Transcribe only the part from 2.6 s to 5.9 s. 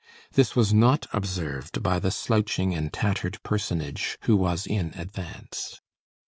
and tattered personage who was in advance.